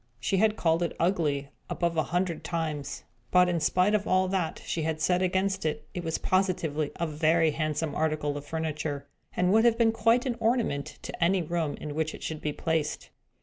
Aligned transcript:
She 0.19 0.37
had 0.37 0.55
called 0.55 0.81
it 0.81 0.95
ugly, 0.99 1.49
above 1.69 1.95
a 1.95 2.01
hundred 2.05 2.43
times; 2.43 3.03
but, 3.29 3.47
in 3.47 3.59
spite 3.59 3.93
of 3.93 4.07
all 4.07 4.27
that 4.29 4.59
she 4.65 4.81
had 4.81 4.99
said 4.99 5.21
against 5.21 5.63
it, 5.63 5.87
it 5.93 6.03
was 6.03 6.17
positively 6.17 6.89
a 6.95 7.05
very 7.05 7.51
handsome 7.51 7.93
article 7.93 8.35
of 8.35 8.43
furniture, 8.43 9.05
and 9.35 9.53
would 9.53 9.63
have 9.63 9.77
been 9.77 9.91
quite 9.91 10.25
an 10.25 10.37
ornament 10.39 10.97
to 11.03 11.23
any 11.23 11.43
room 11.43 11.75
in 11.77 11.93
which 11.93 12.15
it 12.15 12.23
should 12.23 12.41
be 12.41 12.51
placed. 12.51 13.11